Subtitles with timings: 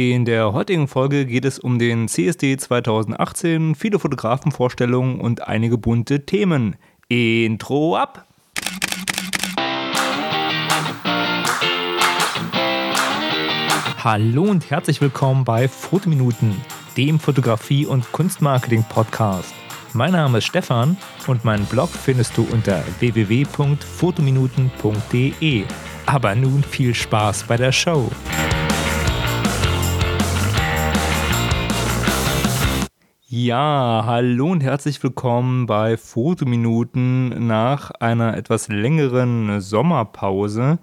[0.00, 6.24] In der heutigen Folge geht es um den CSD 2018, viele Fotografenvorstellungen und einige bunte
[6.24, 6.76] Themen.
[7.08, 8.24] Intro ab!
[13.96, 16.54] Hallo und herzlich willkommen bei Fotominuten,
[16.96, 19.52] dem Fotografie- und Kunstmarketing-Podcast.
[19.94, 20.96] Mein Name ist Stefan
[21.26, 25.64] und meinen Blog findest du unter www.fotominuten.de.
[26.06, 28.08] Aber nun viel Spaß bei der Show.
[33.40, 40.80] Ja, hallo und herzlich willkommen bei Fotominuten nach einer etwas längeren Sommerpause.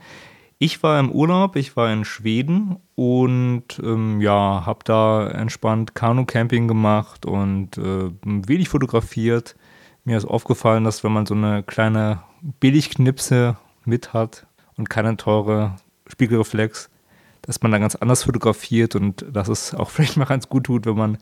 [0.58, 6.70] Ich war im Urlaub, ich war in Schweden und ähm, ja, habe da entspannt Kanu-Camping
[6.70, 9.58] gemacht und äh, wenig fotografiert.
[10.05, 12.24] Mir ist aufgefallen, dass wenn man so eine kleine
[12.62, 15.76] Billigknipse mit hat und keine teure
[16.08, 16.90] Spiegelreflex,
[17.41, 20.85] dass man da ganz anders fotografiert und dass es auch vielleicht mal ganz gut tut,
[20.85, 21.18] wenn man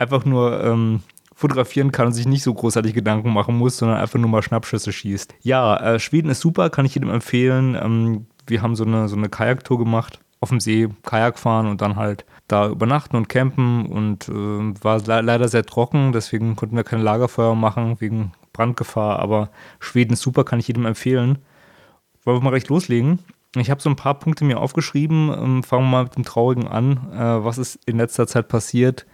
[0.00, 1.02] einfach nur ähm,
[1.34, 4.92] fotografieren kann und sich nicht so großartig Gedanken machen muss, sondern einfach nur mal Schnappschüsse
[4.92, 5.34] schießt.
[5.42, 7.76] Ja, äh, Schweden ist super, kann ich jedem empfehlen.
[7.80, 11.80] Ähm, wir haben so eine, so eine Kajaktour gemacht, auf dem See Kajak fahren und
[11.80, 16.76] dann halt da übernachten und campen und äh, war le leider sehr trocken, deswegen konnten
[16.76, 21.38] wir kein Lagerfeuer machen wegen Brandgefahr, aber Schweden ist super, kann ich jedem empfehlen.
[22.24, 23.20] Wollen wir mal recht loslegen?
[23.56, 25.30] Ich habe so ein paar Punkte mir aufgeschrieben.
[25.30, 27.10] Ähm, fangen wir mal mit dem Traurigen an.
[27.12, 29.06] Äh, was ist in letzter Zeit passiert?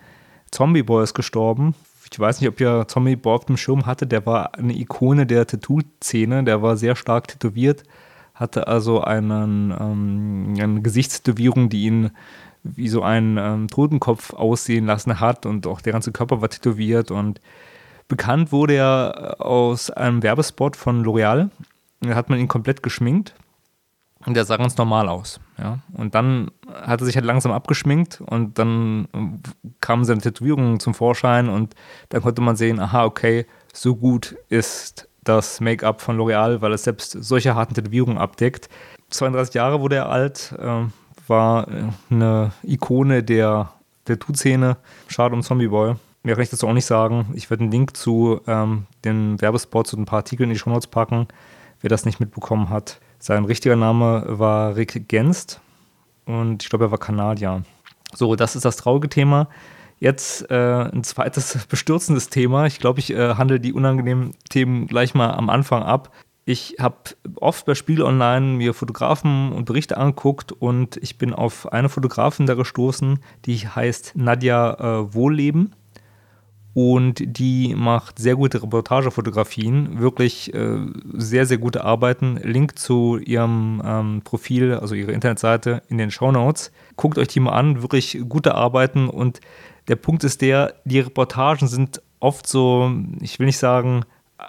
[0.56, 1.74] Zombie Boy ist gestorben.
[2.10, 4.06] Ich weiß nicht, ob ihr Zombie Boy auf dem Schirm hatte.
[4.06, 6.44] Der war eine Ikone der Tattoo-Szene.
[6.44, 7.82] Der war sehr stark tätowiert,
[8.32, 12.10] hatte also einen, ähm, eine Gesichtstätowierung, die ihn
[12.62, 17.10] wie so einen ähm, Totenkopf aussehen lassen hat und auch der ganze Körper war tätowiert
[17.10, 17.42] und
[18.08, 21.50] bekannt wurde er aus einem Werbespot von L'Oreal.
[22.00, 23.34] Da hat man ihn komplett geschminkt
[24.34, 25.40] der sah ganz normal aus.
[25.58, 25.78] Ja?
[25.92, 29.08] Und dann hat er sich halt langsam abgeschminkt und dann
[29.80, 31.74] kamen seine Tätowierungen zum Vorschein und
[32.08, 36.84] dann konnte man sehen, aha, okay, so gut ist das Make-up von L'Oreal, weil es
[36.84, 38.68] selbst solche harten Tätowierungen abdeckt.
[39.10, 40.84] 32 Jahre wurde er alt, äh,
[41.28, 41.66] war
[42.10, 43.70] eine Ikone der
[44.04, 44.76] Tattoo-Szene.
[45.08, 45.94] Schade um Zombie Boy.
[46.22, 47.26] Mehr kann ich dazu auch nicht sagen.
[47.34, 50.70] Ich werde einen Link zu ähm, den Werbespots und ein paar Artikeln in die Show
[50.70, 51.28] Notes packen,
[51.80, 53.00] wer das nicht mitbekommen hat.
[53.26, 55.60] Sein richtiger Name war Rick Genst
[56.26, 57.64] und ich glaube, er war Kanadier.
[58.14, 59.48] So, das ist das traurige Thema.
[59.98, 62.66] Jetzt äh, ein zweites bestürzendes Thema.
[62.66, 66.12] Ich glaube, ich äh, handle die unangenehmen Themen gleich mal am Anfang ab.
[66.44, 66.98] Ich habe
[67.34, 72.46] oft bei Spiegel Online mir Fotografen und Berichte angeguckt und ich bin auf eine Fotografin
[72.46, 75.74] da gestoßen, die heißt Nadja äh, Wohlleben
[76.76, 80.76] und die macht sehr gute Reportagefotografien, wirklich äh,
[81.14, 82.38] sehr, sehr gute Arbeiten.
[82.42, 86.70] Link zu ihrem ähm, Profil, also ihre Internetseite in den Show Notes.
[86.96, 89.40] Guckt euch die mal an, wirklich gute Arbeiten und
[89.88, 94.04] der Punkt ist der, die Reportagen sind oft so, ich will nicht sagen,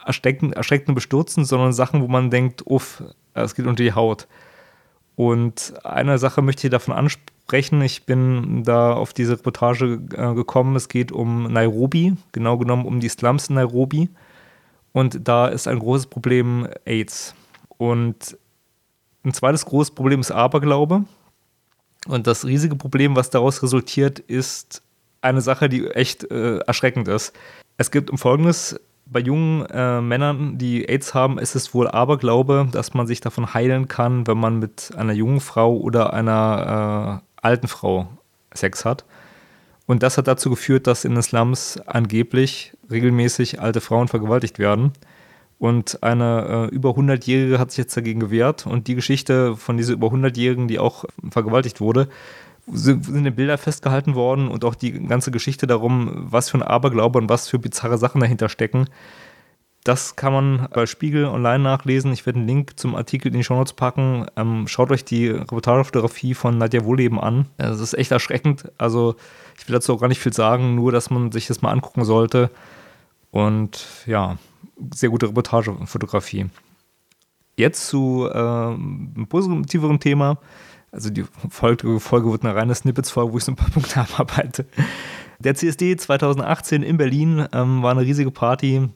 [0.05, 3.03] erschreckend, erschreckend bestürzend, sondern Sachen, wo man denkt, uff,
[3.35, 4.27] es geht unter die Haut.
[5.15, 7.36] Und eine Sache möchte ich davon ansprechen.
[7.51, 10.75] Ich bin da auf diese Reportage äh, gekommen.
[10.75, 14.09] Es geht um Nairobi, genau genommen um die Slums in Nairobi.
[14.91, 17.35] Und da ist ein großes Problem AIDS.
[17.77, 18.37] Und
[19.23, 21.05] ein zweites großes Problem ist Aberglaube.
[22.07, 24.81] Und das riesige Problem, was daraus resultiert, ist
[25.21, 27.33] eine Sache, die echt äh, erschreckend ist.
[27.77, 32.67] Es gibt um Folgendes bei jungen äh, Männern, die AIDS haben, ist es wohl Aberglaube,
[32.71, 37.26] dass man sich davon heilen kann, wenn man mit einer jungen Frau oder einer äh,
[37.41, 38.07] alten Frau
[38.53, 39.05] Sex hat.
[39.85, 44.91] Und das hat dazu geführt, dass in den Slums angeblich regelmäßig alte Frauen vergewaltigt werden.
[45.59, 48.67] Und eine äh, über 100-Jährige hat sich jetzt dagegen gewehrt.
[48.67, 52.09] Und die Geschichte von dieser über 100-Jährigen, die auch vergewaltigt wurde,
[52.71, 57.17] sind in Bilder festgehalten worden und auch die ganze Geschichte darum, was für ein Aberglaube
[57.17, 58.89] und was für bizarre Sachen dahinter stecken.
[59.87, 62.11] Das kann man bei Spiegel online nachlesen.
[62.11, 64.25] Ich werde einen Link zum Artikel in die Show Notes packen.
[64.35, 67.45] Ähm, schaut euch die Reportagefotografie von Nadja Wohleben an.
[67.55, 68.69] Das ist echt erschreckend.
[68.77, 69.15] Also
[69.57, 72.03] ich will dazu auch gar nicht viel sagen, nur dass man sich das mal angucken
[72.03, 72.51] sollte.
[73.31, 74.37] Und ja,
[74.93, 76.47] sehr gute Reportagefotografie.
[77.55, 80.37] Jetzt zu äh, einem positiveren Thema
[80.91, 84.65] also die Folge, Folge wird eine reine Snippets-Folge, wo ich so ein paar Punkte abarbeite.
[85.39, 88.89] Der CSD 2018 in Berlin ähm, war eine riesige Party.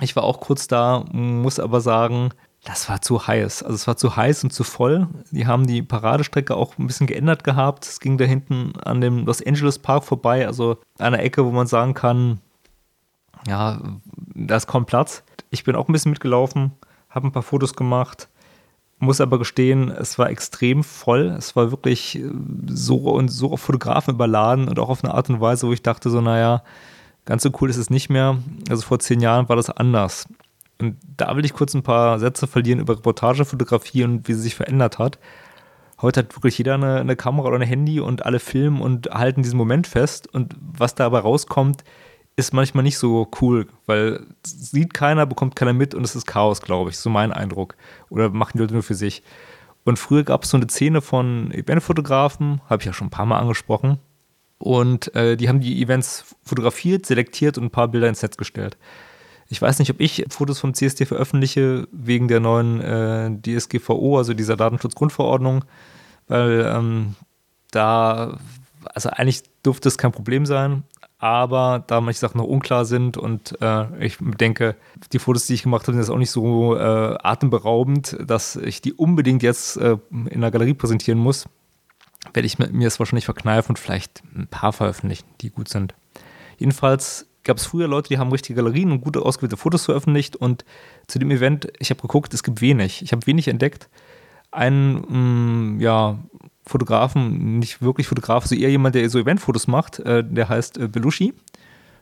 [0.00, 2.30] Ich war auch kurz da, muss aber sagen,
[2.64, 3.62] das war zu heiß.
[3.62, 5.06] Also es war zu heiß und zu voll.
[5.30, 7.84] Die haben die Paradestrecke auch ein bisschen geändert gehabt.
[7.84, 11.66] Es ging da hinten an dem Los Angeles Park vorbei, also einer Ecke, wo man
[11.66, 12.40] sagen kann,
[13.46, 13.80] ja,
[14.34, 15.22] da ist kaum Platz.
[15.50, 16.72] Ich bin auch ein bisschen mitgelaufen,
[17.10, 18.28] habe ein paar Fotos gemacht
[19.04, 21.34] muss aber gestehen, es war extrem voll.
[21.38, 22.20] Es war wirklich
[22.66, 25.82] so und so auf Fotografen überladen und auch auf eine Art und Weise, wo ich
[25.82, 26.62] dachte, so, naja,
[27.24, 28.38] ganz so cool ist es nicht mehr.
[28.68, 30.26] Also vor zehn Jahren war das anders.
[30.80, 34.54] Und da will ich kurz ein paar Sätze verlieren über Reportagefotografie und wie sie sich
[34.54, 35.18] verändert hat.
[36.02, 39.42] Heute hat wirklich jeder eine, eine Kamera oder ein Handy und alle filmen und halten
[39.42, 40.32] diesen Moment fest.
[40.32, 41.84] Und was dabei rauskommt,
[42.36, 46.60] ist manchmal nicht so cool, weil sieht keiner, bekommt keiner mit und es ist Chaos,
[46.60, 46.98] glaube ich.
[46.98, 47.76] So mein Eindruck.
[48.10, 49.22] Oder machen die Leute nur für sich.
[49.84, 53.26] Und früher gab es so eine Szene von Eventfotografen, habe ich ja schon ein paar
[53.26, 53.98] Mal angesprochen.
[54.64, 58.78] Und äh, die haben die Events fotografiert, selektiert und ein paar Bilder ins Netz gestellt.
[59.50, 64.32] Ich weiß nicht, ob ich Fotos vom CSD veröffentliche wegen der neuen äh, DSGVO, also
[64.32, 65.66] dieser Datenschutzgrundverordnung,
[66.28, 67.14] weil ähm,
[67.70, 68.38] da,
[68.86, 70.84] also eigentlich dürfte es kein Problem sein,
[71.18, 74.76] aber da manche Sachen noch unklar sind und äh, ich denke,
[75.12, 78.80] die Fotos, die ich gemacht habe, sind jetzt auch nicht so äh, atemberaubend, dass ich
[78.80, 81.50] die unbedingt jetzt äh, in der Galerie präsentieren muss,
[82.32, 85.94] werde ich mir das wahrscheinlich verkneifen und vielleicht ein paar veröffentlichen, die gut sind.
[86.58, 90.64] Jedenfalls gab es früher Leute, die haben richtige Galerien und gute ausgewählte Fotos veröffentlicht und
[91.06, 93.02] zu dem Event, ich habe geguckt, es gibt wenig.
[93.02, 93.88] Ich habe wenig entdeckt.
[94.50, 96.18] Ein, mh, mm, ja,
[96.66, 100.88] Fotografen, nicht wirklich Fotograf, so eher jemand, der so Eventfotos macht, äh, der heißt äh,
[100.88, 101.34] Belushi.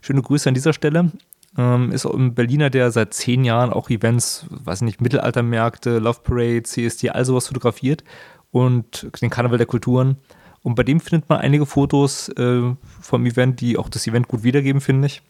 [0.00, 1.10] Schöne Grüße an dieser Stelle.
[1.58, 6.62] Ähm, ist ein Berliner, der seit zehn Jahren auch Events, weiß nicht, Mittelaltermärkte, Love Parade,
[6.62, 8.04] CSD, all sowas fotografiert
[8.52, 10.18] und den Karneval der Kulturen.
[10.62, 12.62] Und bei dem findet man einige Fotos äh,
[13.00, 15.22] vom Event, die auch das Event gut wiedergeben, finde ich.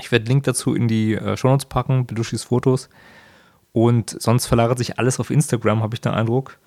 [0.00, 2.88] Ich werde Link dazu in die äh, Shownotes packen, Belushis Fotos.
[3.72, 6.58] Und sonst verlagert sich alles auf Instagram, habe ich den Eindruck.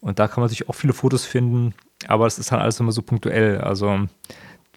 [0.00, 1.74] Und da kann man natürlich auch viele Fotos finden,
[2.08, 3.58] aber es ist dann alles immer so punktuell.
[3.58, 4.06] Also,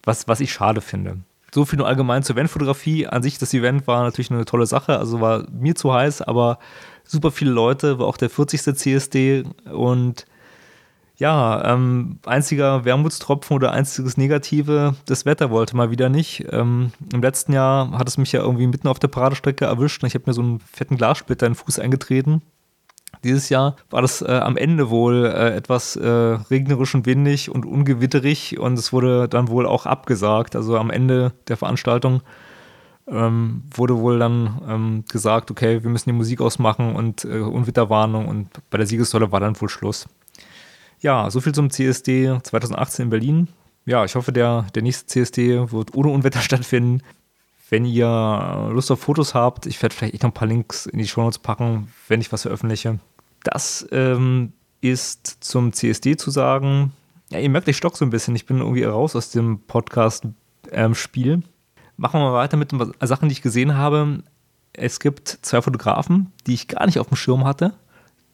[0.04, 1.18] was, was ich schade finde.
[1.52, 3.08] So viel nur allgemein zur Eventfotografie.
[3.08, 4.98] An sich, das Event war natürlich eine tolle Sache.
[4.98, 6.60] Also war mir zu heiß, aber
[7.04, 8.76] super viele Leute, war auch der 40.
[8.76, 10.26] CSD und
[11.20, 16.46] ja, ähm, einziger Wermutstropfen oder einziges Negative, das Wetter wollte mal wieder nicht.
[16.50, 20.08] Ähm, Im letzten Jahr hat es mich ja irgendwie mitten auf der Paradestrecke erwischt und
[20.08, 22.42] ich habe mir so einen fetten Glassplitter in den Fuß eingetreten.
[23.26, 27.66] Dieses Jahr war das äh, am Ende wohl äh, etwas äh, regnerisch und windig und
[27.66, 30.56] ungewitterig und es wurde dann wohl auch abgesagt.
[30.56, 32.22] Also am Ende der Veranstaltung
[33.08, 38.30] ähm, wurde wohl dann ähm, gesagt, okay, wir müssen die Musik ausmachen und äh, Unwetterwarnung
[38.30, 40.08] und bei der Siegessäule war dann wohl Schluss.
[41.02, 43.48] Ja, soviel zum CSD 2018 in Berlin.
[43.86, 47.02] Ja, ich hoffe, der, der nächste CSD wird ohne Unwetter stattfinden.
[47.70, 51.08] Wenn ihr Lust auf Fotos habt, ich werde vielleicht noch ein paar Links in die
[51.08, 53.00] Show Notes packen, wenn ich was veröffentliche.
[53.44, 56.94] Das ähm, ist zum CSD zu sagen.
[57.30, 58.36] Ja, ihr merkt, ich stock so ein bisschen.
[58.36, 61.34] Ich bin irgendwie raus aus dem Podcast-Spiel.
[61.34, 61.44] Ähm,
[61.96, 64.24] Machen wir mal weiter mit den Sachen, die ich gesehen habe.
[64.74, 67.74] Es gibt zwei Fotografen, die ich gar nicht auf dem Schirm hatte.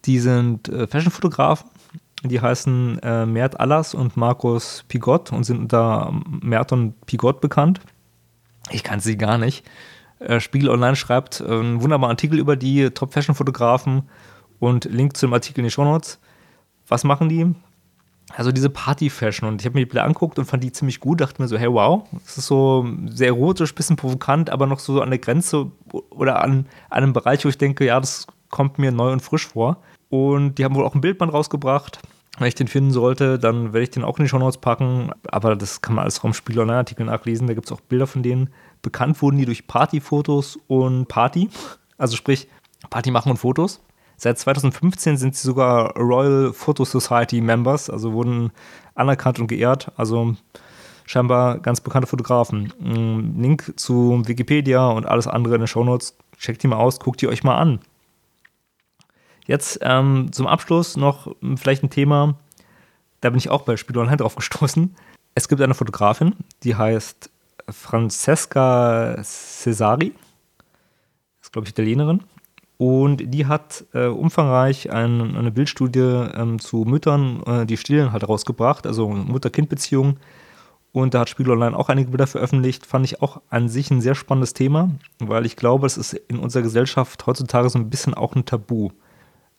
[0.06, 1.69] Die sind äh, Fashion-Fotografen
[2.23, 7.81] die heißen äh, Mert Allas und Markus Pigot und sind unter Mert und Pigot bekannt.
[8.71, 9.65] Ich kann sie gar nicht.
[10.19, 14.03] Äh, Spiegel Online schreibt äh, einen wunderbaren Artikel über die Top-Fashion-Fotografen
[14.59, 16.19] und Link zum Artikel in die Shownotes.
[16.88, 17.53] Was machen die?
[18.33, 21.21] Also diese Party-Fashion und ich habe mir die Bilder angeguckt und fand die ziemlich gut,
[21.21, 25.01] dachte mir so, hey wow, das ist so sehr erotisch, bisschen provokant, aber noch so
[25.01, 25.71] an der Grenze
[26.09, 29.47] oder an, an einem Bereich, wo ich denke, ja, das kommt mir neu und frisch
[29.47, 29.77] vor.
[30.09, 31.99] Und die haben wohl auch ein Bildband rausgebracht.
[32.37, 35.11] Wenn ich den finden sollte, dann werde ich den auch in die Show Notes packen.
[35.27, 37.47] Aber das kann man alles vom Spiel Online-Artikel nachlesen.
[37.47, 38.50] Da gibt es auch Bilder von denen.
[38.81, 41.50] Bekannt wurden die durch Partyfotos und Party.
[41.97, 42.50] Also sprich,
[42.89, 43.79] Party machen und Fotos.
[44.17, 48.51] Seit 2015 sind sie sogar Royal Photo Society Members, also wurden
[48.95, 49.93] anerkannt und geehrt.
[49.95, 50.35] Also
[51.05, 52.74] scheinbar ganz bekannte Fotografen.
[53.38, 56.17] Link zu Wikipedia und alles andere in den Show Notes.
[56.38, 57.79] Checkt die mal aus, guckt die euch mal an.
[59.45, 62.35] Jetzt ähm, zum Abschluss noch vielleicht ein Thema,
[63.21, 64.95] da bin ich auch bei Spiel Online drauf gestoßen.
[65.35, 67.29] Es gibt eine Fotografin, die heißt
[67.69, 70.13] Francesca Cesari,
[71.41, 72.21] ist glaube ich Italienerin,
[72.77, 78.27] und die hat äh, umfangreich ein, eine Bildstudie ähm, zu Müttern, äh, die stillen, halt
[78.27, 80.17] rausgebracht, also Mutter-Kind-Beziehungen.
[80.91, 82.85] Und da hat Spiegel Online auch einige Bilder veröffentlicht.
[82.85, 86.39] Fand ich auch an sich ein sehr spannendes Thema, weil ich glaube, es ist in
[86.39, 88.89] unserer Gesellschaft heutzutage so ein bisschen auch ein Tabu.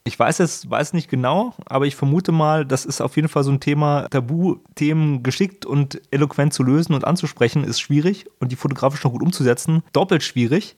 [0.07, 3.43] Ich weiß es, weiß nicht genau, aber ich vermute mal, das ist auf jeden Fall
[3.43, 8.55] so ein Thema, Tabuthemen geschickt und eloquent zu lösen und anzusprechen, ist schwierig und die
[8.55, 10.77] fotografisch noch gut umzusetzen, doppelt schwierig.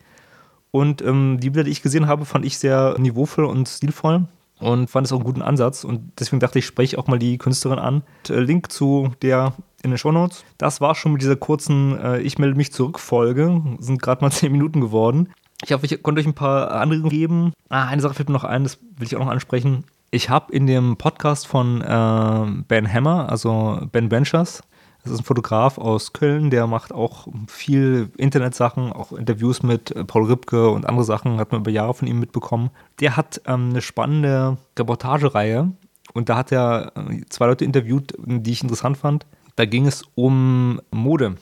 [0.72, 4.26] Und ähm, die Bilder, die ich gesehen habe, fand ich sehr niveauvoll und stilvoll
[4.60, 5.84] und fand es auch einen guten Ansatz.
[5.84, 8.04] Und deswegen dachte ich, spreche auch mal die Künstlerin an.
[8.30, 10.44] Äh, Link zu der in den Shownotes.
[10.58, 13.62] Das war schon mit dieser kurzen äh, Ich melde mich zurück Folge.
[13.80, 15.30] Sind gerade mal zehn Minuten geworden.
[15.64, 17.54] Ich hoffe, ich konnte euch ein paar Anregungen geben.
[17.70, 19.84] Ah, eine Sache fällt mir noch ein, das will ich auch noch ansprechen.
[20.12, 24.64] Ich habe in dem Podcast von äh, Ben Hammer, also Ben Ventures,
[25.04, 30.04] das ist ein Fotograf aus Köln, der macht auch viel Internetsachen, auch Interviews mit äh,
[30.04, 32.70] Paul Ripke und andere Sachen, hat man über Jahre von ihm mitbekommen.
[33.00, 35.72] Der hat ähm, eine spannende Reportagereihe
[36.14, 39.26] und da hat er äh, zwei Leute interviewt, die ich interessant fand.
[39.56, 41.36] Da ging es um Mode.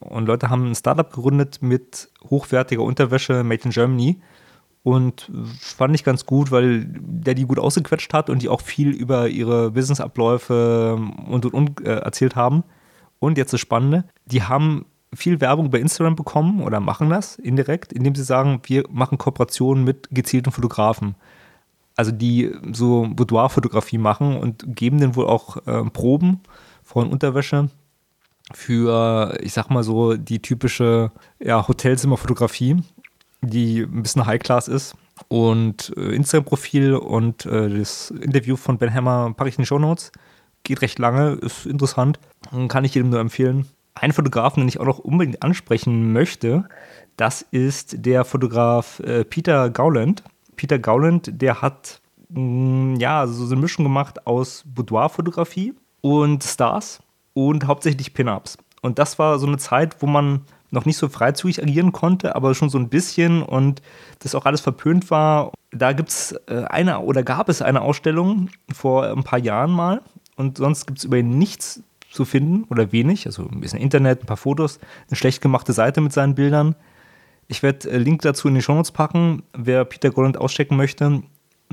[0.00, 4.20] Und Leute haben ein Startup gegründet mit hochwertiger Unterwäsche made in Germany.
[4.82, 5.30] Und
[5.60, 9.28] fand ich ganz gut, weil der die gut ausgequetscht hat und die auch viel über
[9.28, 12.64] ihre Businessabläufe und und und äh, erzählt haben.
[13.18, 17.92] Und jetzt das Spannende, die haben viel Werbung bei Instagram bekommen oder machen das indirekt,
[17.92, 21.14] indem sie sagen, wir machen Kooperationen mit gezielten Fotografen.
[21.96, 26.40] Also die so Boudoir-Fotografie machen und geben dann wohl auch äh, Proben
[26.82, 27.68] von Unterwäsche
[28.52, 32.82] für, ich sag mal so, die typische ja, Hotelzimmerfotografie,
[33.42, 34.94] die ein bisschen High-Class ist.
[35.28, 39.78] Und äh, Instagram-Profil und äh, das Interview von Ben Hammer packe ich in die Show
[39.78, 40.12] Notes
[40.64, 42.18] geht recht lange, ist interessant.
[42.68, 43.66] Kann ich jedem nur empfehlen.
[43.94, 46.68] Ein Fotografen, den ich auch noch unbedingt ansprechen möchte,
[47.16, 50.22] das ist der Fotograf äh, Peter Gauland.
[50.56, 57.00] Peter Gauland, der hat mh, mm, ja so eine Mischung gemacht aus Boudoir-Fotografie und Stars
[57.34, 58.58] und hauptsächlich Pin-Ups.
[58.82, 62.54] Und das war so eine Zeit, wo man noch nicht so freizügig agieren konnte, aber
[62.54, 63.82] schon so ein bisschen und
[64.20, 65.52] das auch alles verpönt war.
[65.72, 70.00] Da gibt es äh, eine oder gab es eine Ausstellung vor ein paar Jahren mal
[70.36, 73.26] und sonst gibt es über ihn nichts zu finden oder wenig.
[73.26, 76.76] Also ein bisschen Internet, ein paar Fotos, eine schlecht gemachte Seite mit seinen Bildern.
[77.48, 81.22] Ich werde äh, Link dazu in die Show Notes packen, wer Peter Golland auschecken möchte.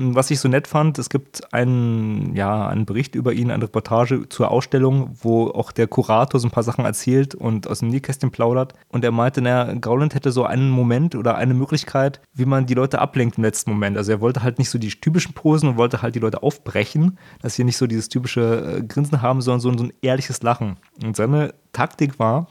[0.00, 4.28] Was ich so nett fand, es gibt einen, ja, einen Bericht über ihn, eine Reportage
[4.28, 8.30] zur Ausstellung, wo auch der Kurator so ein paar Sachen erzählt und aus dem Nähkästchen
[8.30, 8.74] plaudert.
[8.88, 12.74] Und er meinte, naja, Gauland hätte so einen Moment oder eine Möglichkeit, wie man die
[12.74, 13.96] Leute ablenkt im letzten Moment.
[13.96, 17.18] Also er wollte halt nicht so die typischen Posen und wollte halt die Leute aufbrechen,
[17.42, 20.76] dass sie nicht so dieses typische äh, Grinsen haben, sondern so, so ein ehrliches Lachen.
[21.02, 22.46] Und seine Taktik war,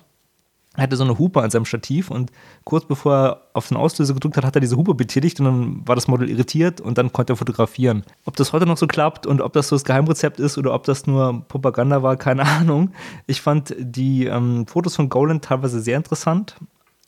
[0.78, 2.32] er hatte so eine Hupe an seinem Stativ und
[2.64, 5.88] kurz bevor er auf den Auslöser gedrückt hat, hat er diese Hupe betätigt und dann
[5.88, 8.04] war das Model irritiert und dann konnte er fotografieren.
[8.26, 10.84] Ob das heute noch so klappt und ob das so das Geheimrezept ist oder ob
[10.84, 12.92] das nur Propaganda war, keine Ahnung.
[13.26, 16.56] Ich fand die ähm, Fotos von Golan teilweise sehr interessant,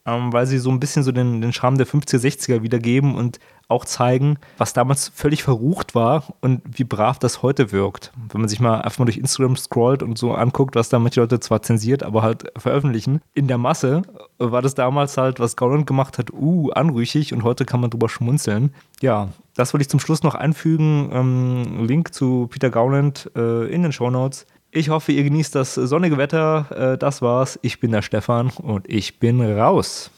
[0.05, 3.39] ähm, weil sie so ein bisschen so den, den Charme der 50er, 60er wiedergeben und
[3.69, 8.11] auch zeigen, was damals völlig verrucht war und wie brav das heute wirkt.
[8.31, 11.21] Wenn man sich mal einfach mal durch Instagram scrollt und so anguckt, was da manche
[11.21, 14.01] Leute zwar zensiert, aber halt veröffentlichen, in der Masse
[14.39, 18.09] war das damals halt, was Gauland gemacht hat, uh, anrüchig und heute kann man drüber
[18.09, 18.73] schmunzeln.
[19.01, 21.09] Ja, das wollte ich zum Schluss noch einfügen.
[21.13, 24.47] Ähm, Link zu Peter Gauland äh, in den Show Notes.
[24.71, 26.93] Ich hoffe, ihr genießt das sonnige Wetter.
[26.93, 27.57] Äh, das war's.
[27.63, 30.11] Ich bin der Stefan und ich bin raus.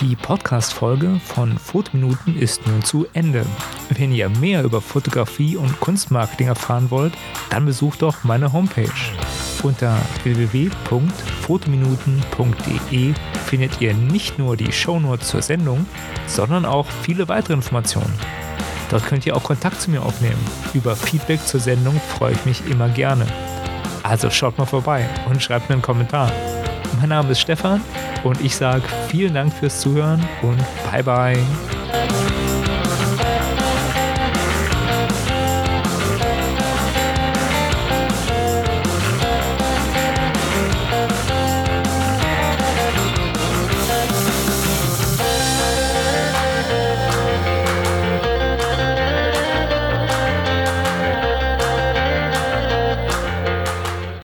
[0.00, 3.46] Die Podcast-Folge von Fotominuten ist nun zu Ende.
[3.96, 7.12] Wenn ihr mehr über Fotografie und Kunstmarketing erfahren wollt,
[7.50, 8.90] dann besucht doch meine Homepage.
[9.62, 13.14] Unter www.fotominuten.de
[13.46, 15.86] findet ihr nicht nur die Shownotes zur Sendung,
[16.26, 18.12] sondern auch viele weitere Informationen.
[18.92, 20.38] Dort könnt ihr auch Kontakt zu mir aufnehmen.
[20.74, 23.26] Über Feedback zur Sendung freue ich mich immer gerne.
[24.02, 26.30] Also schaut mal vorbei und schreibt mir einen Kommentar.
[27.00, 27.80] Mein Name ist Stefan
[28.22, 30.58] und ich sage vielen Dank fürs Zuhören und
[30.90, 31.71] bye bye.